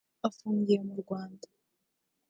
ufungiye 0.27 0.77
mu 0.87 0.93
Rwanda 1.01 1.47